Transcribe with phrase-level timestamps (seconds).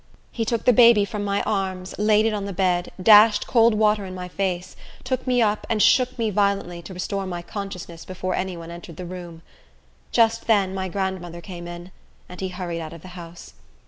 [0.31, 4.03] He took the baby from my arms, laid it on the bed, dashed cold water
[4.03, 8.33] in my face, took me up, and shook me violently, to restore my consciousness before
[8.33, 9.43] any one entered the room.
[10.11, 11.91] Just then my grandmother came in,
[12.27, 13.53] and he hurried out of the house.